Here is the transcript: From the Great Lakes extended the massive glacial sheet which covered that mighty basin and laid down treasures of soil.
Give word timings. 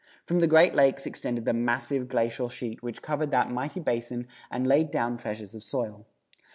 From 0.25 0.39
the 0.39 0.47
Great 0.47 0.73
Lakes 0.73 1.05
extended 1.05 1.45
the 1.45 1.53
massive 1.53 2.07
glacial 2.07 2.49
sheet 2.49 2.81
which 2.81 3.03
covered 3.03 3.29
that 3.29 3.51
mighty 3.51 3.79
basin 3.79 4.27
and 4.49 4.65
laid 4.65 4.89
down 4.89 5.15
treasures 5.15 5.53
of 5.53 5.63
soil. 5.63 6.07